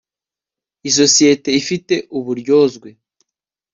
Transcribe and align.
isosiyete 0.89 1.49
ifite 1.61 1.95
uburyozwe 2.17 2.89